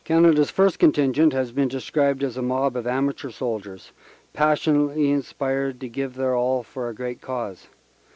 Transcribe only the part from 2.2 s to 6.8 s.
as a mob of amateur soldiers passionately inspired to give their all